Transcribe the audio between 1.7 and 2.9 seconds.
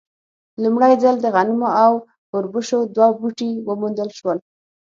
او اوربشو